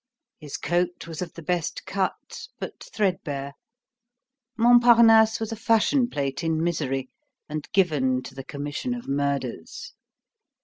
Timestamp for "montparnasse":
4.57-5.39